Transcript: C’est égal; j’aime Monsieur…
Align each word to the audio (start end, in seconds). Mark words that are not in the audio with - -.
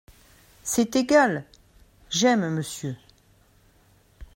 C’est 0.63 0.95
égal; 0.95 1.45
j’aime 2.09 2.49
Monsieur… 2.49 2.95